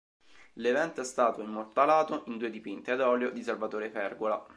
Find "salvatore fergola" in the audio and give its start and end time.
3.43-4.43